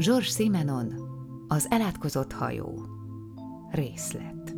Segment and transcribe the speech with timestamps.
[0.00, 0.94] George Simenon,
[1.48, 2.84] az elátkozott hajó.
[3.70, 4.54] Részlet.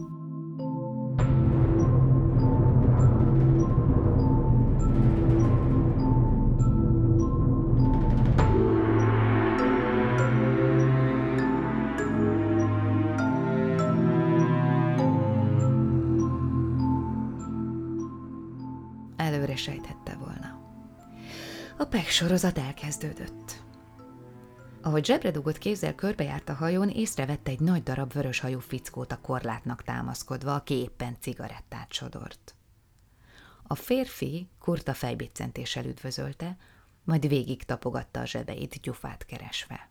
[19.17, 20.61] Előre sejthette volna.
[21.79, 23.70] A PEC sorozat elkezdődött.
[24.85, 29.82] Ahogy zsebre dugott kézzel körbejárt a hajón, észrevette egy nagy darab vöröshajú fickót a korlátnak
[29.82, 32.55] támaszkodva, aki éppen cigarettát sodort.
[33.62, 36.56] A férfi kurta fejbiccentéssel üdvözölte,
[37.05, 39.91] majd végig tapogatta a zsebeit gyufát keresve.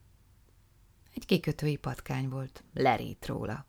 [1.16, 3.66] Egy kikötői patkány volt, lerít róla.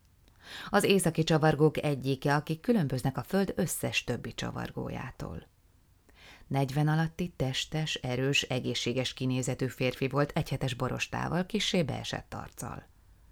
[0.69, 5.47] Az északi csavargók egyike, akik különböznek a föld összes többi csavargójától.
[6.53, 12.87] 40 alatti, testes, erős, egészséges kinézetű férfi volt egyhetes borostával, kissé beesett arccal.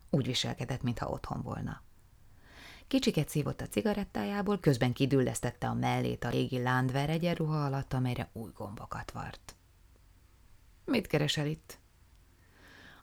[0.09, 1.81] Úgy viselkedett, mintha otthon volna.
[2.87, 8.51] Kicsiket szívott a cigarettájából, közben kidüllesztette a mellét a régi Landver egyenruha alatt, amelyre új
[8.55, 9.55] gombokat vart.
[10.85, 11.79] Mit keresel itt?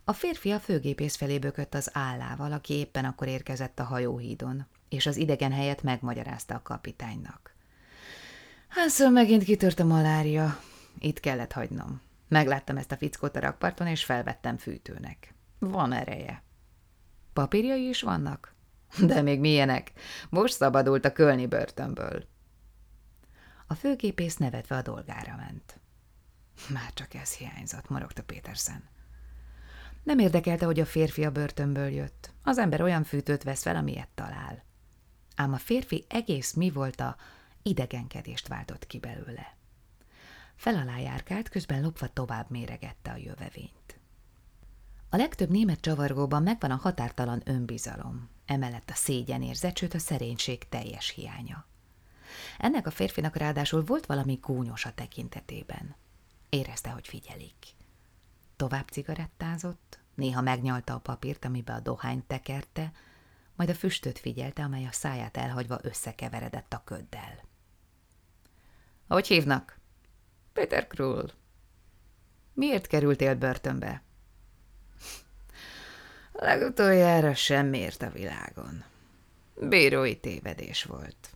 [0.05, 5.07] A férfi a főgépész felé bökött az állával, aki éppen akkor érkezett a hajóhídon, és
[5.07, 7.57] az idegen helyet megmagyarázta a kapitánynak.
[8.69, 10.61] Hányszor megint kitört a malária.
[10.99, 12.01] Itt kellett hagynom.
[12.29, 15.35] Megláttam ezt a fickót a rakparton, és felvettem fűtőnek.
[15.59, 16.43] Van ereje.
[17.33, 18.55] Papírjai is vannak?
[19.01, 19.93] De még milyenek?
[20.29, 22.25] Most szabadult a kölni börtönből.
[23.67, 25.81] A főképész nevetve a dolgára ment.
[26.69, 28.85] Már csak ez hiányzott, morogta Pétersen.
[30.03, 32.33] Nem érdekelte, hogy a férfi a börtönből jött.
[32.43, 34.65] Az ember olyan fűtőt vesz fel, amilyet talál.
[35.37, 37.17] Ám a férfi egész mi volt a
[37.69, 39.57] idegenkedést váltott ki belőle.
[40.57, 43.99] Fel alá járkált, közben lopva tovább méregette a jövevényt.
[45.11, 51.09] A legtöbb német csavargóban megvan a határtalan önbizalom, emellett a szégyenérzet, sőt a szerénység teljes
[51.11, 51.67] hiánya.
[52.59, 55.97] Ennek a férfinak ráadásul volt valami gúnyos a tekintetében.
[56.49, 57.67] Érezte, hogy figyelik.
[58.57, 62.93] Tovább cigarettázott, néha megnyalta a papírt, amibe a dohányt tekerte,
[63.55, 67.48] majd a füstöt figyelte, amely a száját elhagyva összekeveredett a köddel.
[69.09, 69.79] Hogy hívnak?
[70.53, 71.31] Peter Krull.
[72.53, 74.03] Miért kerültél börtönbe?
[76.33, 78.85] Legutoljára semmiért a világon.
[79.55, 81.31] Bírói tévedés volt.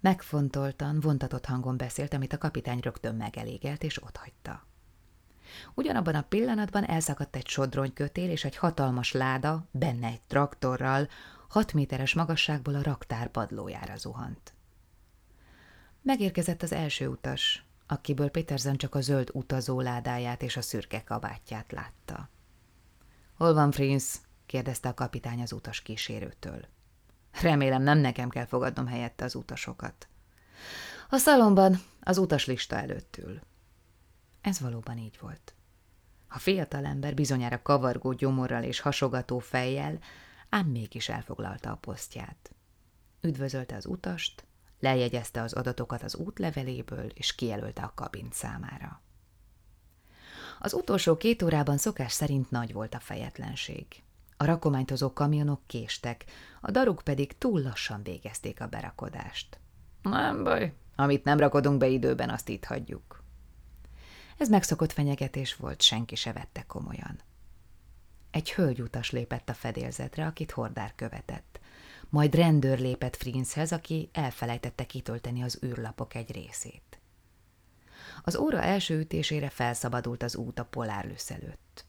[0.00, 4.66] Megfontoltan, vontatott hangon beszélt, amit a kapitány rögtön megelégelt, és otthagyta.
[5.74, 11.08] Ugyanabban a pillanatban elszakadt egy sodronykötél és egy hatalmas láda, benne egy traktorral,
[11.48, 14.55] hat méteres magasságból a raktár padlójára zuhant.
[16.06, 21.72] Megérkezett az első utas, akiből Peterson csak a zöld utazó ládáját és a szürke kabátját
[21.72, 22.28] látta.–
[23.38, 26.64] Hol van Prince?– kérdezte a kapitány az utas kísérőtől.–
[27.42, 30.08] Remélem nem nekem kell fogadnom helyette az utasokat.–
[31.10, 33.40] A szalomban, az utaslista előtt ül.
[34.40, 35.54] Ez valóban így volt.
[36.28, 39.98] A fiatalember bizonyára kavargó gyomorral és hasogató fejjel,
[40.48, 42.50] ám mégis elfoglalta a posztját.
[43.20, 44.46] Üdvözölte az utast,
[44.80, 49.00] Lejegyezte az adatokat az útleveléből, és kijelölte a kabint számára.
[50.58, 53.86] Az utolsó két órában szokás szerint nagy volt a fejetlenség.
[54.36, 56.24] A rakománytozó kamionok késtek,
[56.60, 59.58] a daruk pedig túl lassan végezték a berakodást.
[60.02, 63.24] Nem baj, amit nem rakodunk be időben, azt itt hagyjuk.
[64.38, 67.20] Ez megszokott fenyegetés volt, senki se vette komolyan.
[68.30, 71.60] Egy hölgyutas lépett a fedélzetre, akit hordár követett
[72.08, 77.00] majd rendőr lépett Frinchez, aki elfelejtette kitölteni az űrlapok egy részét.
[78.22, 81.84] Az óra első ütésére felszabadult az út a polárlősz előtt.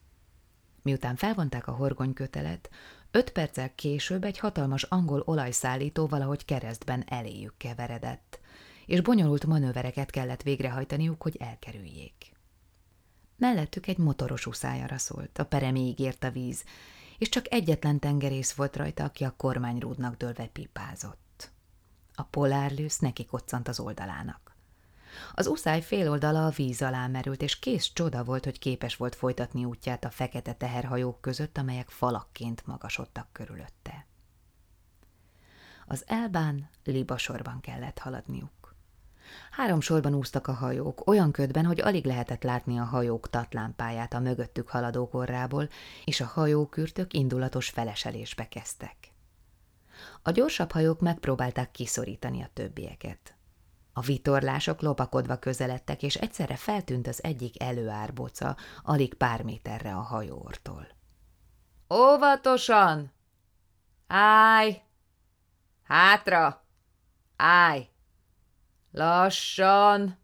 [0.82, 2.70] Miután felvonták a horgonykötelet,
[3.10, 8.40] öt perccel később egy hatalmas angol olajszállító valahogy keresztben eléjük keveredett,
[8.86, 12.32] és bonyolult manővereket kellett végrehajtaniuk, hogy elkerüljék.
[13.36, 16.64] Mellettük egy motoros uszájára szólt, a peremig ért a víz,
[17.18, 21.50] és csak egyetlen tengerész volt rajta, aki a kormányrúdnak dőlve pipázott.
[22.14, 24.56] A polárlősz neki koccant az oldalának.
[25.34, 29.14] Az uszály fél oldala a víz alá merült, és kész csoda volt, hogy képes volt
[29.14, 34.06] folytatni útját a fekete teherhajók között, amelyek falakként magasodtak körülötte.
[35.86, 38.57] Az elbán libasorban kellett haladniuk.
[39.50, 44.20] Három sorban úsztak a hajók, olyan ködben, hogy alig lehetett látni a hajók tatlámpáját a
[44.20, 45.68] mögöttük haladó korrából,
[46.04, 48.96] és a hajókürtök indulatos feleselésbe kezdtek.
[50.22, 53.36] A gyorsabb hajók megpróbálták kiszorítani a többieket.
[53.92, 60.86] A vitorlások lopakodva közeledtek, és egyszerre feltűnt az egyik előárboca, alig pár méterre a hajóortól.–
[61.94, 63.12] Óvatosan!
[64.06, 64.82] Állj!
[65.82, 66.64] Hátra!
[67.36, 67.88] Állj!
[68.90, 70.18] Lassan!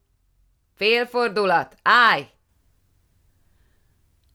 [0.75, 1.77] Félfordulat!
[1.83, 2.31] Állj!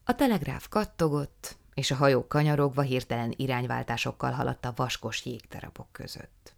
[0.04, 6.54] A telegráf kattogott, és a hajó kanyarogva hirtelen irányváltásokkal haladt a vaskos jégdarabok között.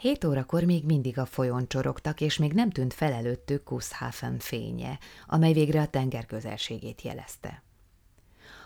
[0.00, 4.98] Hét órakor még mindig a folyón csorogtak, és még nem tűnt fel előttük Kuszháfen fénye,
[5.26, 7.62] amely végre a tenger közelségét jelezte.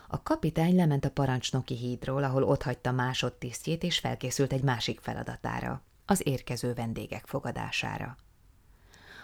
[0.09, 6.27] A kapitány lement a parancsnoki hídról, ahol otthagyta másodtisztjét, és felkészült egy másik feladatára, az
[6.27, 8.17] érkező vendégek fogadására.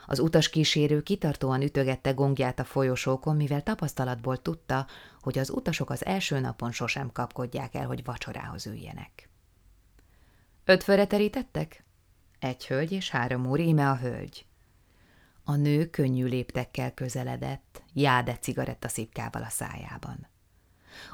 [0.06, 4.86] Az utas kísérő kitartóan ütögette gongját a folyosókon, mivel tapasztalatból tudta,
[5.20, 9.28] hogy az utasok az első napon sosem kapkodják el, hogy vacsorához üljenek.
[10.64, 11.84] Öt főre terítettek?
[12.38, 14.46] Egy hölgy és három úr, íme a hölgy.
[15.44, 20.26] A nő könnyű léptekkel közeledett, jáde cigaretta szipkával a szájában.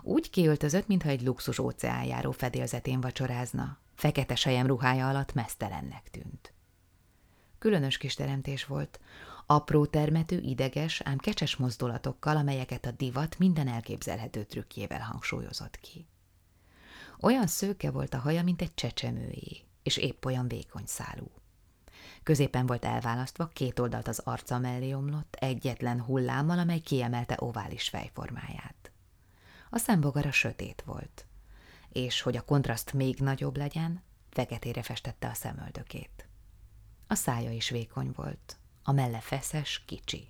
[0.03, 3.79] Úgy kiöltözött, mintha egy luxus óceánjáró fedélzetén vacsorázna.
[3.99, 6.53] Fekete sejem ruhája alatt mesztelennek tűnt.
[7.59, 9.01] Különös kis teremtés volt,
[9.47, 16.07] apró termetű, ideges, ám kecses mozdulatokkal, amelyeket a divat minden elképzelhető trükkjével hangsúlyozott ki.
[17.21, 21.31] Olyan szőke volt a haja, mint egy csecsemőjé, és épp olyan vékony szálú.
[22.23, 28.93] Középen volt elválasztva, két oldalt az arca mellé omlott, egyetlen hullámmal, amely kiemelte ovális fejformáját.
[29.71, 31.28] A szembogara sötét volt,
[31.93, 36.29] és, hogy a kontraszt még nagyobb legyen, feketére festette a szemöldökét.
[37.07, 40.29] A szája is vékony volt, a melle feszes, kicsi.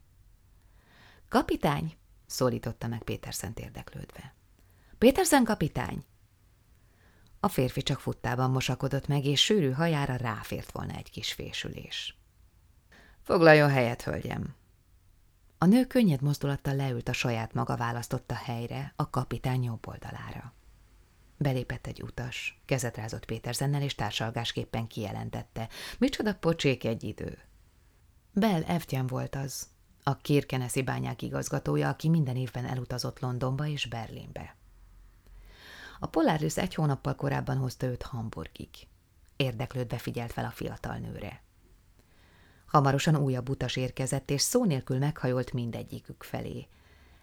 [1.29, 1.97] Kapitány!
[2.27, 4.35] szólította meg Péterszent érdeklődve.
[4.99, 6.05] Péterszen kapitány!
[7.41, 12.19] A férfi csak futtában mosakodott meg, és sűrű hajára ráfért volna egy kis fésülés.
[13.23, 14.55] Foglaljon helyet, hölgyem!
[15.59, 20.53] A nő könnyed mozdulattal leült a saját maga választotta helyre, a kapitány jobb oldalára.
[21.39, 25.69] Belépett egy utas, kezet rázott Péterzennel, és társalgásképpen kijelentette.
[25.99, 27.39] Micsoda pocsék egy idő.
[28.33, 29.69] Bell Eftyen volt az,
[30.03, 34.57] a Kirkeneszi bányák igazgatója, aki minden évben elutazott Londonba és Berlinbe.
[36.01, 38.69] A Polaris egy hónappal korábban hozta őt Hamburgig.
[39.37, 41.43] Érdeklődve figyelt fel a fiatal nőre.
[42.67, 46.69] Hamarosan újabb utas érkezett, és szó nélkül meghajolt mindegyikük felé.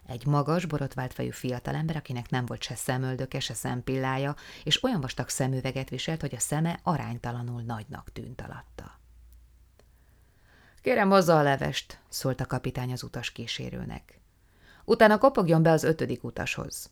[0.08, 5.30] Egy magas, borotvált fejű fiatalember, akinek nem volt se szemöldöke, se szempillája, és olyan vastag
[5.30, 9.00] szemüveget viselt, hogy a szeme aránytalanul nagynak tűnt alatta.
[10.82, 14.20] Kérem, hozza a levest, szólt a kapitány az utas kísérőnek.
[14.84, 16.90] Utána kopogjon be az ötödik utashoz.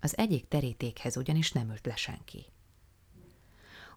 [0.00, 2.46] Az egyik terítékhez ugyanis nem ült le senki.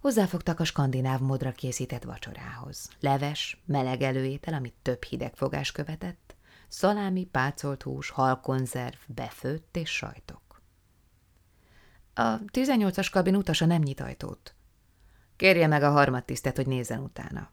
[0.01, 2.89] Hozzáfogtak a skandináv modra készített vacsorához.
[2.99, 6.24] Leves, meleg előétel, amit több hideg fogás követett,
[6.75, 10.61] szalámi, pácolt hús, halkonzerv, befőtt és sajtok.
[12.13, 14.55] A 18-as kabin utasa nem nyit ajtót.
[15.35, 17.51] Kérje meg a harmadtisztet, hogy nézzen utána.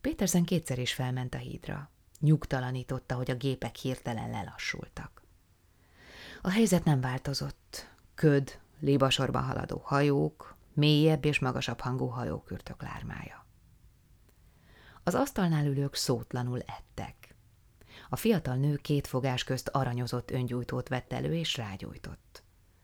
[0.00, 1.90] Péterzen kétszer is felment a hídra.
[2.20, 5.22] Nyugtalanította, hogy a gépek hirtelen lelassultak.
[6.42, 7.88] A helyzet nem változott.
[8.14, 13.46] Köd, lébasorban haladó hajók, mélyebb és magasabb hangú hajókürtök lármája.
[15.02, 17.23] Az asztalnál ülők szótlanul ettek.
[18.14, 22.42] A fiatal nő két fogás közt aranyozott öngyújtót vett elő és rágyújtott.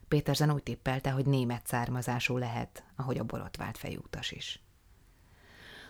[0.09, 4.63] Péterzen úgy tippelte, hogy német származású lehet, ahogy a borotvált fejű utas is.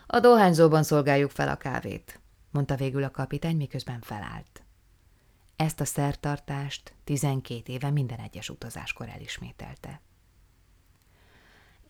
[0.06, 2.20] A dohányzóban szolgáljuk fel a kávét,
[2.50, 4.62] mondta végül a kapitány, miközben felállt.
[5.56, 10.00] Ezt a szertartást 12 éve minden egyes utazáskor elismételte.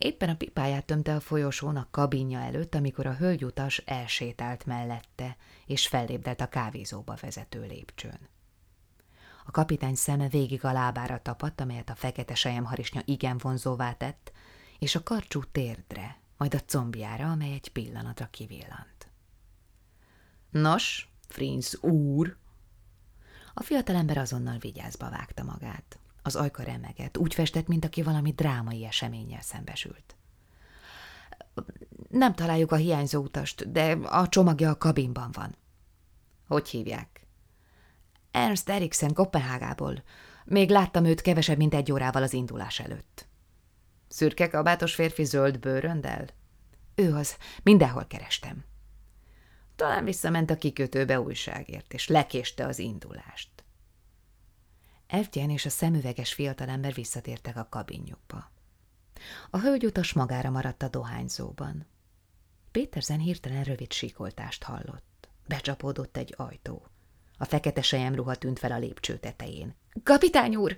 [0.01, 5.89] Éppen a pipáját tömte a folyosón a kabinja előtt, amikor a hölgyutas elsétált mellette, és
[5.89, 8.29] fellépdelt a kávézóba vezető lépcsőn.
[9.47, 14.33] A kapitány szeme végig a lábára tapadt, amelyet a fekete sejemharisnya igen vonzóvá tett,
[14.79, 19.09] és a karcsú térdre, majd a combjára, amely egy pillanatra kivillant.
[20.51, 22.37] Nos, Frinz úr,
[23.55, 26.00] a fiatalember azonnal vigyázba vágta magát.
[26.23, 30.17] Az ajka remegett, úgy festett, mint aki valami drámai eseménnyel szembesült.
[32.09, 35.57] Nem találjuk a hiányzó utast, de a csomagja a kabinban van.
[36.49, 37.27] Hogy hívják?
[38.31, 40.03] Ernst Eriksen Kopenhágából.
[40.45, 43.29] Még láttam őt kevesebb, mint egy órával az indulás előtt.
[44.09, 46.27] Szürke kabátos férfi zöld bőröndel?
[46.95, 48.65] Ő az, mindenhol kerestem.
[49.77, 53.51] Talán visszament a kikötőbe újságért, és lekéste az indulást.
[55.11, 58.51] Evgyen és a szemüveges fiatalember visszatértek a kabinjukba.
[59.51, 61.87] A hölgyutas magára maradt a dohányzóban.
[62.71, 65.29] Péterzen hirtelen rövid síkoltást hallott.
[65.47, 66.87] Becsapódott egy ajtó.
[67.39, 70.77] A fekete sejemruha tűnt fel a lépcső tetején.– Kapitány úr!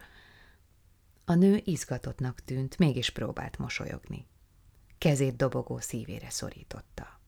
[1.25, 4.27] A nő izgatottnak tűnt, mégis próbált mosolyogni.
[4.99, 7.21] Kezét dobogó szívére szorította.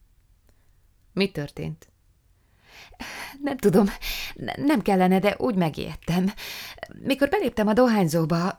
[1.12, 1.88] –Mi történt?
[3.42, 3.86] Nem tudom,
[4.56, 6.32] nem kellene, de úgy megijedtem.
[7.02, 8.58] Mikor beléptem a dohányzóba,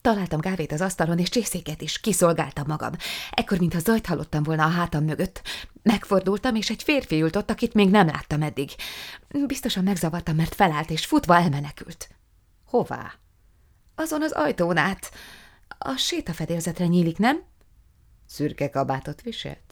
[0.00, 2.92] találtam kávét az asztalon, és csészéket is, kiszolgáltam magam.
[3.30, 5.42] Ekkor, mintha zajt hallottam volna a hátam mögött.
[5.82, 8.70] Megfordultam, és egy férfi ült ott, akit még nem láttam eddig.
[9.46, 12.08] Biztosan megzavartam, mert felállt, és futva elmenekült.
[12.64, 13.12] Hová?
[13.94, 15.10] Azon az ajtón át.
[15.78, 17.42] A sétafedélzetre nyílik, nem?
[18.26, 19.63] Szürke kabátot viselt?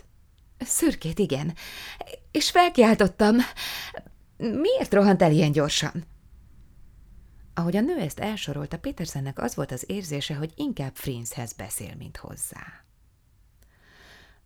[0.64, 1.54] Szürkét, igen.
[2.31, 3.37] És felkiáltottam.
[4.37, 6.04] Miért rohant el ilyen gyorsan?
[7.54, 12.16] Ahogy a nő ezt elsorolta, Petersennek az volt az érzése, hogy inkább Frinshez beszél, mint
[12.16, 12.85] hozzá.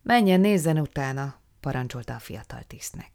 [0.01, 3.11] Menjen, nézzen utána, parancsolta a fiatal tisztnek.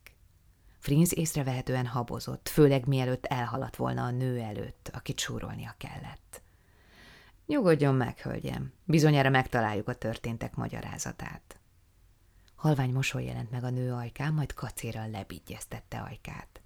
[0.79, 6.43] Frinz észrevehetően habozott, főleg mielőtt elhaladt volna a nő előtt, akit súrolnia kellett.
[7.47, 11.61] Nyugodjon meg, hölgyem, bizonyára megtaláljuk a történtek magyarázatát.
[12.63, 16.61] Halvány mosoly jelent meg a nő ajkán, majd kacérral lebigyeztette ajkát.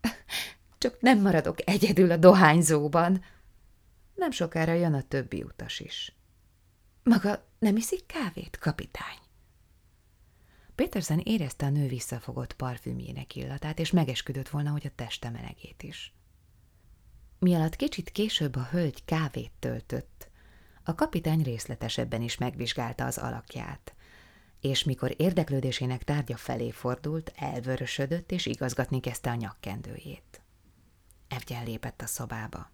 [0.78, 3.24] Csak nem maradok egyedül a dohányzóban.
[4.14, 6.16] Nem sokára jön a többi utas is.
[7.02, 9.18] Maga nem iszik kávét, kapitány?
[10.74, 16.14] Petersen érezte a nő visszafogott parfümjének illatát, és megesküdött volna, hogy a teste melegét is.
[17.38, 20.28] Mi alatt kicsit később a hölgy kávét töltött,
[20.82, 23.92] a kapitány részletesebben is megvizsgálta az alakját,
[24.60, 30.42] és mikor érdeklődésének tárgya felé fordult, elvörösödött, és igazgatni kezdte a nyakkendőjét.
[31.28, 32.70] Evgyen lépett a szobába.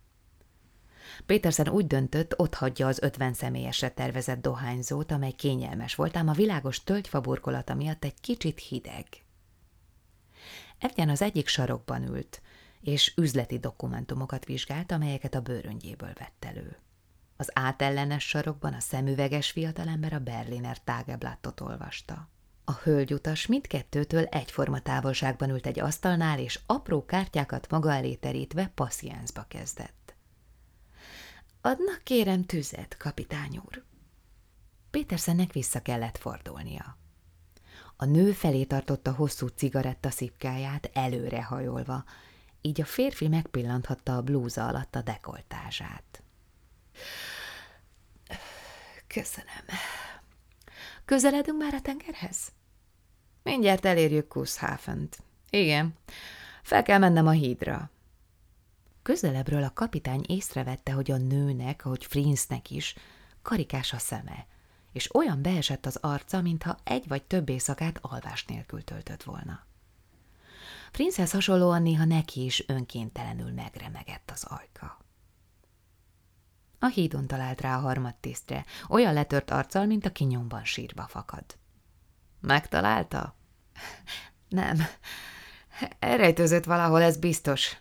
[1.27, 6.33] Pétersen úgy döntött, ott hagyja az ötven személyesre tervezett dohányzót, amely kényelmes volt, ám a
[6.33, 9.07] világos tölgyfa burkolata miatt egy kicsit hideg.
[10.79, 12.43] Evgyen az egyik sarokban ült,
[12.81, 16.79] és üzleti dokumentumokat vizsgált, amelyeket a bőröngyéből vett elő.
[17.37, 22.29] Az átellenes sarokban a szemüveges fiatalember a Berliner Tageblattot olvasta.
[22.65, 29.45] A hölgyutas mindkettőtől egyforma távolságban ült egy asztalnál, és apró kártyákat maga elé terítve passziánzba
[29.49, 30.15] kezdett.
[31.61, 33.85] Adnak kérem tüzet, kapitány úr.
[34.91, 36.99] Péterszennek vissza kellett fordulnia.
[37.97, 42.05] A nő felé tartotta hosszú cigaretta szipkáját előrehajolva,
[42.61, 46.24] így a férfi megpillanthatta a blúza alatt a dekoltázsát.
[49.07, 49.65] Köszönöm.
[51.05, 52.53] Közeledünk már a tengerhez?
[53.43, 55.19] Mindjárt elérjük Kuszháfent.
[55.51, 55.95] Igen,
[56.63, 57.91] fel kell mennem a hídra.
[59.03, 62.95] Közelebbről a kapitány észrevette, hogy a nőnek, ahogy Frinsnek is,
[63.43, 64.47] karikás a szeme,
[64.93, 69.67] és olyan beesett az arca, mintha egy vagy több éjszakát alvás nélkül töltött volna.
[70.93, 75.04] Princesz hasonlóan néha neki is önkéntelenül megremegett az ajka.
[76.79, 81.45] A hídon talált rá a harmadtisztre, olyan letört arccal, mint a kinyomban sírva fakad.
[82.41, 83.35] Megtalálta?
[84.49, 84.79] Nem.
[85.99, 87.77] Elrejtőzött valahol, ez biztos.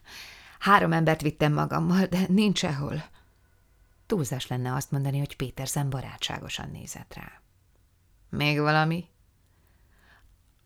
[0.60, 3.04] Három embert vittem magammal, de nincs sehol.
[4.06, 7.42] Túlzás lenne azt mondani, hogy Pétersen barátságosan nézett rá.
[8.30, 9.06] Még valami?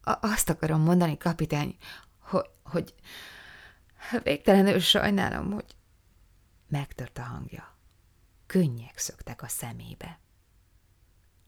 [0.01, 1.77] A- azt akarom mondani, kapitány,
[2.19, 2.93] hogy, hogy
[4.23, 5.75] végtelenül sajnálom, hogy
[6.67, 7.76] megtört a hangja.
[8.47, 10.19] Könnyek szöktek a szemébe.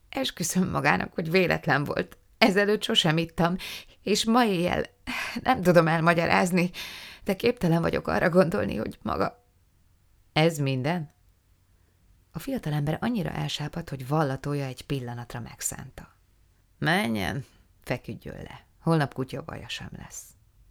[0.08, 2.18] Esküszöm magának, hogy véletlen volt.
[2.38, 3.56] Ezelőtt sosem ittam,
[4.02, 4.84] és ma éjjel
[5.42, 6.70] nem tudom elmagyarázni,
[7.24, 9.44] de képtelen vagyok arra gondolni, hogy maga...
[10.32, 11.12] Ez minden?
[12.32, 16.16] A fiatalember annyira elsápadt, hogy vallatója egy pillanatra megszánta.
[16.78, 17.44] Menjen,
[17.80, 20.22] feküdjön le, holnap kutya baja sem lesz,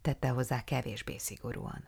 [0.02, 1.88] tette hozzá kevésbé szigorúan.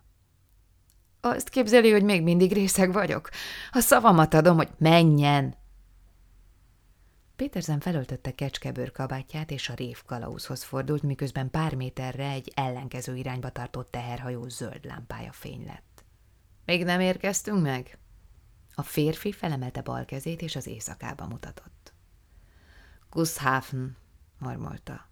[1.22, 3.30] Azt képzeli, hogy még mindig részeg vagyok.
[3.72, 5.56] A szavamat adom, hogy menjen.
[7.36, 13.50] Péterzen felöltötte kecskebőr kabátját, és a rév kalauzhoz fordult, miközben pár méterre egy ellenkező irányba
[13.50, 16.04] tartott teherhajó zöld lámpája fény lett.
[16.66, 17.98] Még nem érkeztünk meg?
[18.75, 21.94] A férfi felemelte bal kezét, és az éjszakába mutatott.
[23.10, 23.98] Kuszháfen,
[24.38, 25.08] marmolta.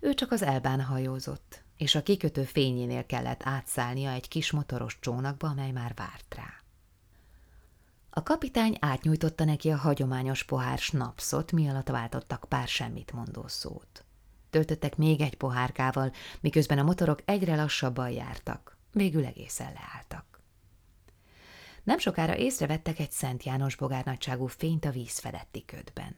[0.00, 5.48] Ő csak az elbán hajózott, és a kikötő fényénél kellett átszállnia egy kis motoros csónakba,
[5.48, 6.62] amely már várt rá.
[8.10, 14.04] A kapitány átnyújtotta neki a hagyományos pohár snapszot, mi alatt váltottak pár semmit mondó szót.
[14.50, 20.40] Töltöttek még egy pohárkával, miközben a motorok egyre lassabban jártak, végül egészen leálltak.
[21.82, 26.16] Nem sokára észrevettek egy Szent János bogárnagyságú fényt a víz feletti ködben.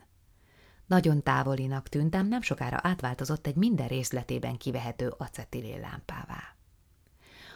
[0.87, 6.57] Nagyon távolinak tűnt, ám nem sokára átváltozott egy minden részletében kivehető acetilén lámpává.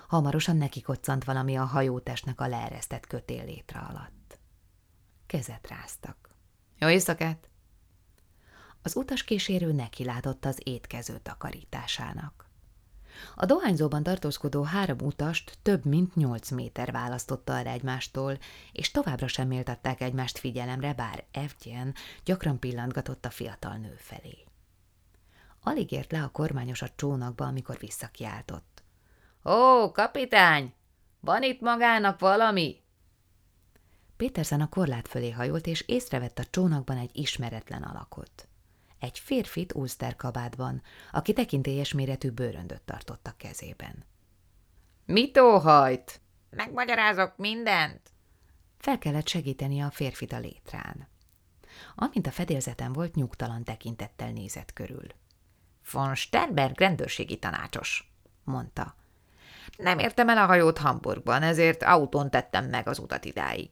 [0.08, 4.38] Hamarosan neki koccant valami a hajótestnek a leeresztett kötél létre alatt.
[5.26, 6.30] Kezet ráztak.
[6.78, 7.50] Jó éjszakát!
[8.82, 12.45] Az utaskísérő neki látott az étkező takarításának.
[13.34, 18.38] A dohányzóban tartózkodó három utast több mint nyolc méter választotta el egymástól,
[18.72, 21.94] és továbbra sem méltatták egymást figyelemre, bár Evgyen
[22.24, 24.44] gyakran pillantgatott a fiatal nő felé.
[25.62, 28.82] Alig ért le a kormányos a csónakba, amikor visszakiáltott.–
[29.44, 30.74] Ó, kapitány!
[31.20, 32.80] Van itt magának valami?
[34.16, 38.48] Pétersen a korlát fölé hajolt, és észrevett a csónakban egy ismeretlen alakot
[38.98, 44.04] egy férfit úszter kabátban, aki tekintélyes méretű bőröndöt tartott a kezében.–
[45.04, 48.00] Mit óhajt?– Megmagyarázok mindent!
[48.78, 51.08] Fel kellett segíteni a férfit a létrán.
[51.94, 55.06] Amint a fedélzeten volt, nyugtalan tekintettel nézett körül.–
[55.92, 58.12] Von Sternberg rendőrségi tanácsos–
[58.44, 58.94] mondta.–
[59.76, 63.70] Nem értem el a hajót Hamburgban, ezért autón tettem meg az utat idáig.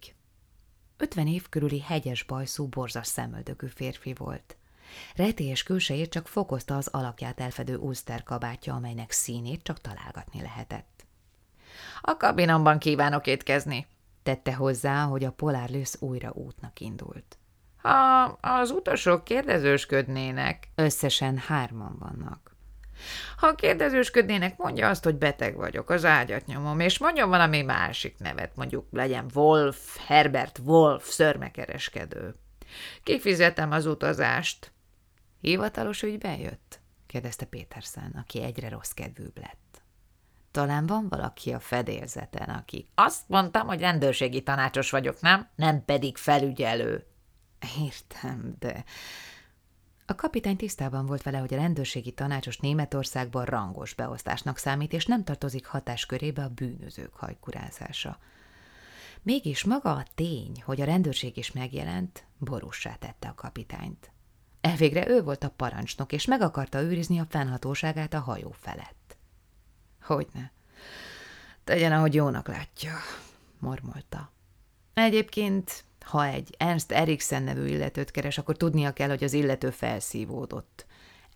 [0.97, 4.57] Ötven év körüli hegyes bajszú, borzas szemöldökű férfi volt–
[5.17, 11.05] Rejtélyes külsejét csak fokozta az alakját elfedő úszter kabátja, amelynek színét csak találgatni lehetett.
[12.01, 13.87] A kabinomban kívánok étkezni,
[14.23, 17.39] tette hozzá, hogy a polárlősz újra útnak indult.
[17.77, 22.57] Ha az utasok kérdezősködnének, összesen hárman vannak.
[23.37, 28.57] Ha kérdezősködnének, mondja azt, hogy beteg vagyok, az ágyat nyomom, és mondjon valami másik nevet,
[28.57, 32.35] mondjuk legyen Wolf, Herbert Wolf, szörmekereskedő.
[33.03, 34.73] Kifizetem az utazást,
[35.45, 36.81] Hivatalos ügy bejött?
[37.07, 39.83] kérdezte Péterszen, aki egyre rossz kedvűbb lett.
[40.51, 42.89] Talán van valaki a fedélzeten, aki...
[42.95, 45.49] Azt mondtam, hogy rendőrségi tanácsos vagyok, nem?
[45.55, 47.07] Nem pedig felügyelő.
[47.79, 48.85] Értem, de...
[50.07, 55.25] A kapitány tisztában volt vele, hogy a rendőrségi tanácsos Németországban rangos beosztásnak számít, és nem
[55.25, 58.19] tartozik hatáskörébe a bűnözők hajkurázása.
[59.23, 64.14] Mégis maga a tény, hogy a rendőrség is megjelent, borussá tette a kapitányt.
[64.65, 69.17] Elvégre ő volt a parancsnok, és meg akarta őrizni a fennhatóságát a hajó felett.
[70.03, 70.53] Hogyne.
[71.65, 72.93] Tegyen, ahogy jónak látja,
[73.59, 74.33] mormolta.
[74.95, 80.87] Egyébként, ha egy Ernst Eriksen nevű illetőt keres, akkor tudnia kell, hogy az illető felszívódott.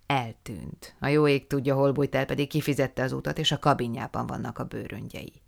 [0.07, 0.95] Eltűnt.
[1.01, 4.59] A jó ég tudja, hol bújt el, pedig kifizette az utat, és a kabinjában vannak
[4.59, 5.43] a bőröngyei.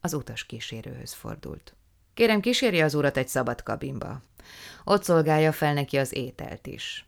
[0.00, 1.74] Az utas kísérőhöz fordult.
[2.16, 4.22] Kérem, kísérje az urat egy szabad kabinba.
[4.84, 7.06] Ott szolgálja fel neki az ételt is.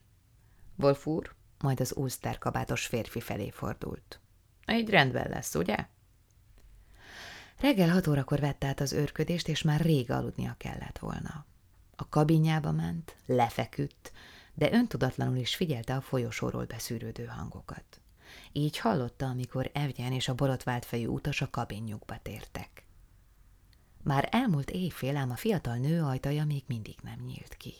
[0.76, 4.20] Wolf úr, majd az úsztárkabátos férfi felé fordult.
[4.72, 5.76] Így rendben lesz, ugye?
[7.60, 11.46] Reggel hat órakor vett át az őrködést, és már rég aludnia kellett volna.
[11.96, 14.12] A kabinjába ment, lefeküdt,
[14.54, 18.00] de öntudatlanul is figyelte a folyosóról beszűrődő hangokat.
[18.52, 22.77] Így hallotta, amikor Evgyen és a borotvált fejű utas a kabinjukba tértek.
[24.08, 27.74] Már elmúlt éjfél, ám a fiatal nő ajtaja még mindig nem nyílt ki.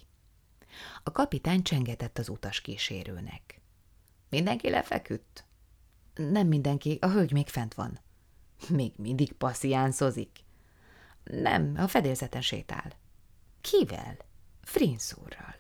[1.03, 3.61] A kapitány csengetett az utas kísérőnek.
[4.31, 5.45] Mindenki lefeküdt?
[6.15, 7.99] Nem mindenki, a hölgy még fent van.
[8.69, 10.45] Még mindig passziánszozik?
[11.25, 12.93] Nem, a fedélzeten sétál.
[13.61, 14.17] Kivel?
[14.63, 15.55] Frinsz úrral.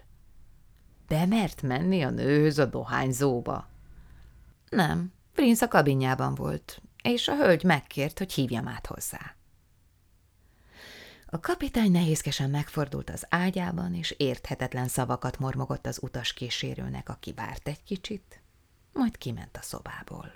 [1.07, 3.68] Bemert menni a nőhöz a dohányzóba?
[4.68, 9.37] Nem, Prince a kabinjában volt, és a hölgy megkért, hogy hívjam át hozzá.
[11.30, 17.68] A kapitány nehézkesen megfordult az ágyában, és érthetetlen szavakat mormogott az utas kísérőnek, aki várt
[17.68, 18.42] egy kicsit,
[18.92, 20.32] majd kiment a szobából.